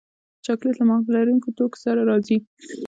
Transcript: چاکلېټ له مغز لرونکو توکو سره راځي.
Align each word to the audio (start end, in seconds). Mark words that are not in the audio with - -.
چاکلېټ 0.45 0.75
له 0.79 0.85
مغز 0.89 1.07
لرونکو 1.15 1.47
توکو 1.57 1.77
سره 1.85 2.01
راځي. 2.09 2.37